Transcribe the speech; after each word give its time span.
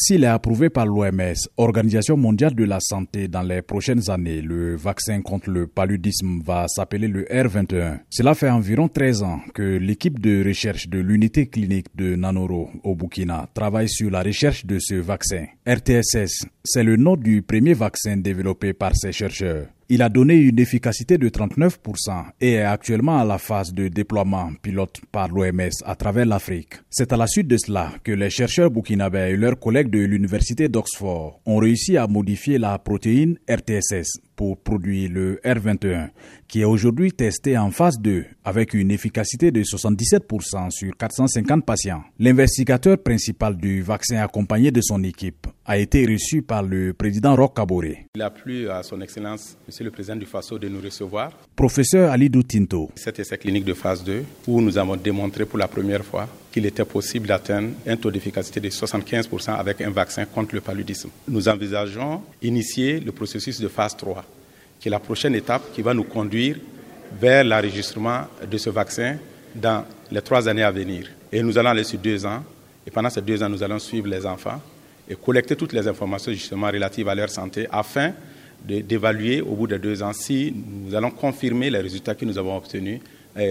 S'il 0.00 0.22
est 0.22 0.28
approuvé 0.28 0.70
par 0.70 0.86
l'OMS, 0.86 1.34
Organisation 1.56 2.16
mondiale 2.16 2.54
de 2.54 2.62
la 2.62 2.78
santé, 2.78 3.26
dans 3.26 3.42
les 3.42 3.62
prochaines 3.62 4.08
années, 4.10 4.40
le 4.40 4.76
vaccin 4.76 5.22
contre 5.22 5.50
le 5.50 5.66
paludisme 5.66 6.40
va 6.44 6.68
s'appeler 6.68 7.08
le 7.08 7.24
R21. 7.24 7.98
Cela 8.08 8.36
fait 8.36 8.48
environ 8.48 8.86
13 8.86 9.22
ans 9.24 9.40
que 9.54 9.76
l'équipe 9.76 10.20
de 10.20 10.44
recherche 10.46 10.88
de 10.88 11.00
l'unité 11.00 11.48
clinique 11.48 11.88
de 11.96 12.14
Nanoro 12.14 12.70
au 12.84 12.94
Burkina 12.94 13.48
travaille 13.52 13.88
sur 13.88 14.08
la 14.08 14.22
recherche 14.22 14.64
de 14.66 14.78
ce 14.78 14.94
vaccin. 14.94 15.46
RTSS, 15.66 16.46
c'est 16.70 16.84
le 16.84 16.96
nom 16.96 17.16
du 17.16 17.40
premier 17.40 17.72
vaccin 17.72 18.18
développé 18.18 18.74
par 18.74 18.94
ces 18.94 19.10
chercheurs. 19.10 19.68
Il 19.90 20.02
a 20.02 20.10
donné 20.10 20.34
une 20.34 20.58
efficacité 20.58 21.16
de 21.16 21.30
39% 21.30 21.70
et 22.42 22.52
est 22.52 22.62
actuellement 22.62 23.18
à 23.18 23.24
la 23.24 23.38
phase 23.38 23.72
de 23.72 23.88
déploiement 23.88 24.50
pilote 24.60 25.00
par 25.10 25.28
l'OMS 25.28 25.70
à 25.86 25.94
travers 25.94 26.26
l'Afrique. 26.26 26.74
C'est 26.90 27.10
à 27.14 27.16
la 27.16 27.26
suite 27.26 27.48
de 27.48 27.56
cela 27.56 27.92
que 28.04 28.12
les 28.12 28.28
chercheurs 28.28 28.70
burkinabés 28.70 29.30
et 29.30 29.36
leurs 29.38 29.58
collègues 29.58 29.88
de 29.88 30.00
l'université 30.00 30.68
d'Oxford 30.68 31.40
ont 31.46 31.56
réussi 31.56 31.96
à 31.96 32.06
modifier 32.06 32.58
la 32.58 32.78
protéine 32.78 33.38
RTSS 33.50 34.20
pour 34.36 34.58
produire 34.58 35.10
le 35.10 35.40
R21, 35.42 36.10
qui 36.46 36.60
est 36.60 36.64
aujourd'hui 36.64 37.12
testé 37.12 37.56
en 37.56 37.70
phase 37.70 37.98
2 37.98 38.26
avec 38.44 38.74
une 38.74 38.90
efficacité 38.90 39.50
de 39.50 39.62
77% 39.62 40.70
sur 40.70 40.96
450 40.98 41.64
patients. 41.64 42.04
L'investigateur 42.18 42.98
principal 42.98 43.56
du 43.56 43.80
vaccin 43.80 44.18
accompagné 44.18 44.70
de 44.70 44.82
son 44.82 45.02
équipe 45.02 45.47
a 45.68 45.76
été 45.76 46.06
reçu 46.06 46.40
par 46.40 46.62
le 46.62 46.94
président 46.94 47.36
Roch 47.36 47.54
Kabore. 47.54 47.84
Il 48.14 48.22
a 48.22 48.30
plu 48.30 48.70
à 48.70 48.82
son 48.82 49.02
Excellence, 49.02 49.54
Monsieur 49.66 49.84
le 49.84 49.90
Président 49.90 50.16
du 50.16 50.24
FASO, 50.24 50.58
de 50.58 50.66
nous 50.66 50.80
recevoir. 50.80 51.30
Professeur 51.54 52.10
Alidou 52.10 52.42
Tinto. 52.42 52.90
Cet 52.94 53.18
essai 53.18 53.36
clinique 53.36 53.66
de 53.66 53.74
phase 53.74 54.02
2 54.02 54.24
où 54.46 54.62
nous 54.62 54.78
avons 54.78 54.96
démontré 54.96 55.44
pour 55.44 55.58
la 55.58 55.68
première 55.68 56.02
fois 56.02 56.26
qu'il 56.50 56.64
était 56.64 56.86
possible 56.86 57.28
d'atteindre 57.28 57.68
un 57.86 57.96
taux 57.98 58.10
d'efficacité 58.10 58.60
de 58.60 58.70
75% 58.70 59.56
avec 59.56 59.82
un 59.82 59.90
vaccin 59.90 60.24
contre 60.24 60.54
le 60.54 60.62
paludisme. 60.62 61.10
Nous 61.28 61.46
envisageons 61.50 62.22
initier 62.40 62.98
le 63.00 63.12
processus 63.12 63.60
de 63.60 63.68
phase 63.68 63.94
3, 63.94 64.24
qui 64.80 64.88
est 64.88 64.90
la 64.90 65.00
prochaine 65.00 65.34
étape 65.34 65.70
qui 65.74 65.82
va 65.82 65.92
nous 65.92 66.04
conduire 66.04 66.56
vers 67.20 67.44
l'enregistrement 67.44 68.22
de 68.50 68.56
ce 68.56 68.70
vaccin 68.70 69.18
dans 69.54 69.84
les 70.10 70.22
trois 70.22 70.48
années 70.48 70.62
à 70.62 70.70
venir. 70.70 71.10
Et 71.30 71.42
nous 71.42 71.58
allons 71.58 71.70
aller 71.70 71.84
sur 71.84 71.98
deux 71.98 72.24
ans. 72.24 72.42
Et 72.86 72.90
pendant 72.90 73.10
ces 73.10 73.20
deux 73.20 73.42
ans, 73.42 73.50
nous 73.50 73.62
allons 73.62 73.78
suivre 73.78 74.08
les 74.08 74.24
enfants 74.24 74.62
et 75.08 75.14
collecter 75.16 75.56
toutes 75.56 75.72
les 75.72 75.86
informations 75.88 76.32
justement 76.32 76.66
relatives 76.68 77.08
à 77.08 77.14
leur 77.14 77.30
santé 77.30 77.66
afin 77.70 78.12
d'évaluer 78.64 79.40
au 79.40 79.54
bout 79.54 79.66
de 79.66 79.76
deux 79.76 80.02
ans 80.02 80.12
si 80.12 80.52
nous 80.84 80.94
allons 80.94 81.10
confirmer 81.10 81.70
les 81.70 81.78
résultats 81.78 82.14
que 82.14 82.24
nous 82.24 82.36
avons 82.38 82.56
obtenus 82.56 83.00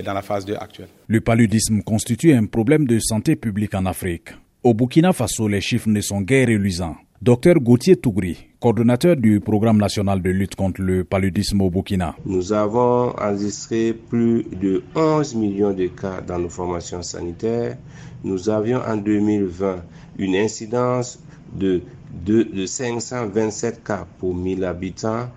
dans 0.04 0.14
la 0.14 0.22
phase 0.22 0.46
2 0.46 0.56
actuelle. 0.56 0.90
Le 1.08 1.22
paludisme 1.22 1.82
constitue 1.82 2.34
un 2.34 2.46
problème 2.46 2.86
de 2.86 3.00
santé 3.00 3.36
publique 3.36 3.74
en 3.74 3.86
Afrique. 3.86 4.30
Au 4.64 4.74
Burkina 4.74 5.14
Faso, 5.14 5.48
les 5.48 5.62
chiffres 5.62 5.88
ne 5.88 6.02
sont 6.02 6.22
guère 6.22 6.48
reluisants. 6.48 6.98
Docteur 7.22 7.56
Gauthier 7.56 7.96
Tougri, 7.96 8.48
coordonnateur 8.60 9.16
du 9.16 9.40
programme 9.40 9.78
national 9.78 10.22
de 10.22 10.30
lutte 10.30 10.56
contre 10.56 10.82
le 10.82 11.04
paludisme 11.04 11.62
au 11.62 11.70
Burkina. 11.72 12.16
Nous 12.26 12.54
avons 12.54 13.10
enregistré 13.18 13.94
plus 13.94 14.44
de 14.44 14.84
11 14.94 15.34
millions 15.36 15.74
de 15.74 15.88
cas 15.88 16.22
dans 16.22 16.38
nos 16.38 16.50
formations 16.50 17.02
sanitaires. 17.02 17.78
Nous 18.24 18.50
avions 18.50 18.82
en 18.86 18.98
2020 18.98 19.78
une 20.20 20.36
incidence 20.36 21.20
de, 21.58 21.82
de, 22.26 22.44
de 22.44 22.66
527 22.66 23.84
cas 23.84 24.06
pour 24.20 24.36
1000 24.36 24.64
habitants 24.64 25.30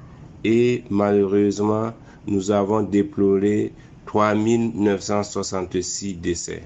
et 0.44 0.84
malheureusement, 0.90 1.92
nous 2.26 2.50
avons 2.50 2.82
déploré 2.82 3.72
3966 4.06 6.14
décès, 6.14 6.62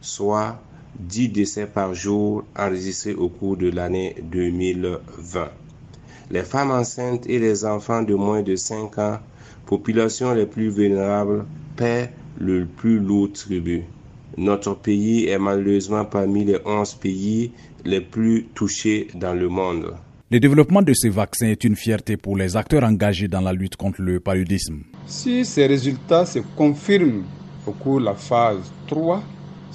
soit 0.00 0.60
10 0.98 1.28
décès 1.30 1.66
par 1.66 1.94
jour 1.94 2.44
enregistrés 2.56 3.14
au 3.14 3.28
cours 3.28 3.56
de 3.56 3.70
l'année 3.70 4.16
2020. 4.22 5.48
Les 6.30 6.42
femmes 6.42 6.70
enceintes 6.70 7.26
et 7.26 7.38
les 7.38 7.64
enfants 7.64 8.02
de 8.02 8.14
moins 8.14 8.42
de 8.42 8.56
5 8.56 8.98
ans, 8.98 9.18
populations 9.66 10.34
les 10.34 10.46
plus 10.46 10.70
vulnérables, 10.70 11.44
paient 11.76 12.12
le 12.38 12.66
plus 12.66 12.98
lourd 12.98 13.32
tribut. 13.32 13.84
Notre 14.36 14.74
pays 14.76 15.26
est 15.28 15.38
malheureusement 15.38 16.04
parmi 16.04 16.44
les 16.44 16.58
11 16.64 16.94
pays 16.94 17.52
les 17.84 18.00
plus 18.00 18.46
touchés 18.54 19.08
dans 19.14 19.34
le 19.34 19.48
monde. 19.48 19.94
Le 20.30 20.40
développement 20.40 20.80
de 20.80 20.94
ce 20.94 21.08
vaccin 21.08 21.48
est 21.48 21.62
une 21.64 21.76
fierté 21.76 22.16
pour 22.16 22.36
les 22.38 22.56
acteurs 22.56 22.84
engagés 22.84 23.28
dans 23.28 23.42
la 23.42 23.52
lutte 23.52 23.76
contre 23.76 24.00
le 24.00 24.18
paludisme. 24.18 24.80
Si 25.06 25.44
ces 25.44 25.66
résultats 25.66 26.24
se 26.24 26.38
confirment 26.56 27.24
au 27.66 27.72
cours 27.72 28.00
de 28.00 28.06
la 28.06 28.14
phase 28.14 28.72
3, 28.86 29.22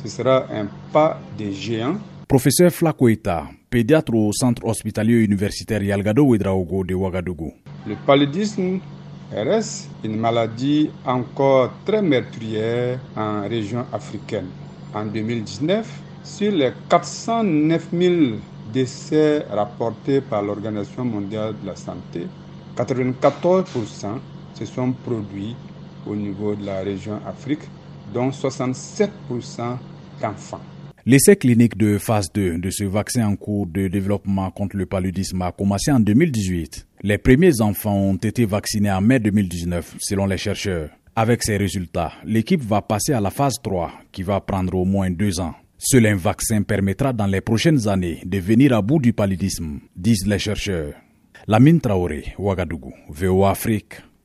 ce 0.03 0.07
sera 0.09 0.47
un 0.51 0.67
pas 0.91 1.19
de 1.37 1.51
géant. 1.51 1.97
Professeur 2.27 2.71
Flakoita, 2.71 3.45
pédiatre 3.69 4.15
au 4.15 4.31
centre 4.33 4.65
hospitalier 4.65 5.23
universitaire 5.23 5.83
Yalgado 5.83 6.23
Ouedraogo 6.23 6.83
de 6.83 6.95
Ouagadougou. 6.95 7.53
Le 7.87 7.95
paludisme 8.05 8.79
reste 9.31 9.89
une 10.03 10.17
maladie 10.17 10.89
encore 11.05 11.71
très 11.85 12.01
meurtrière 12.01 12.99
en 13.15 13.47
région 13.47 13.85
africaine. 13.91 14.47
En 14.93 15.05
2019, 15.05 15.87
sur 16.23 16.51
les 16.51 16.71
409 16.89 17.87
000 17.93 18.15
décès 18.73 19.45
rapportés 19.49 20.21
par 20.21 20.41
l'Organisation 20.41 21.05
mondiale 21.05 21.55
de 21.61 21.67
la 21.67 21.75
santé, 21.75 22.27
94% 22.75 24.19
se 24.53 24.65
sont 24.65 24.91
produits 24.91 25.55
au 26.05 26.15
niveau 26.15 26.55
de 26.55 26.65
la 26.65 26.81
région 26.81 27.19
Afrique, 27.27 27.61
dont 28.13 28.29
67% 28.29 29.09
d'enfants. 30.21 30.61
L'essai 31.05 31.35
clinique 31.37 31.77
de 31.77 31.97
phase 31.97 32.31
2 32.33 32.57
de 32.57 32.69
ce 32.69 32.83
vaccin 32.83 33.25
en 33.27 33.35
cours 33.35 33.65
de 33.67 33.87
développement 33.87 34.51
contre 34.51 34.75
le 34.75 34.85
paludisme 34.85 35.41
a 35.41 35.51
commencé 35.51 35.91
en 35.91 35.99
2018. 35.99 36.86
Les 37.03 37.19
premiers 37.19 37.61
enfants 37.61 37.95
ont 37.95 38.15
été 38.15 38.45
vaccinés 38.45 38.91
en 38.91 39.01
mai 39.01 39.19
2019, 39.19 39.97
selon 39.99 40.25
les 40.25 40.37
chercheurs. 40.37 40.89
Avec 41.15 41.43
ces 41.43 41.57
résultats, 41.57 42.11
l'équipe 42.25 42.61
va 42.63 42.81
passer 42.81 43.13
à 43.13 43.21
la 43.21 43.29
phase 43.29 43.55
3, 43.61 43.91
qui 44.11 44.23
va 44.23 44.41
prendre 44.41 44.75
au 44.75 44.85
moins 44.85 45.11
deux 45.11 45.39
ans. 45.39 45.53
Seul 45.77 46.07
un 46.07 46.15
vaccin 46.15 46.63
permettra 46.63 47.13
dans 47.13 47.27
les 47.27 47.41
prochaines 47.41 47.87
années 47.87 48.21
de 48.25 48.39
venir 48.39 48.73
à 48.73 48.81
bout 48.81 48.99
du 48.99 49.13
paludisme, 49.13 49.79
disent 49.95 50.25
les 50.25 50.39
chercheurs. 50.39 50.93
Lamine 51.47 51.79
Traoré, 51.79 52.33
Ouagadougou, 52.39 52.93
VOA 53.09 53.51
Afrique. 53.51 54.01